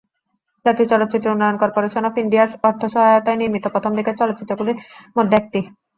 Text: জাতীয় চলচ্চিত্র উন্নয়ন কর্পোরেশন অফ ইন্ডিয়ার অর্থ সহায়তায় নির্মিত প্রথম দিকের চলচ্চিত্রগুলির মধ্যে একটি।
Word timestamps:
জাতীয় 0.65 0.87
চলচ্চিত্র 0.91 1.27
উন্নয়ন 1.33 1.57
কর্পোরেশন 1.59 2.03
অফ 2.05 2.13
ইন্ডিয়ার 2.17 2.49
অর্থ 2.67 2.81
সহায়তায় 2.93 3.39
নির্মিত 3.41 3.65
প্রথম 3.73 3.91
দিকের 3.97 4.19
চলচ্চিত্রগুলির 4.21 4.77
মধ্যে 5.17 5.35
একটি। 5.37 5.59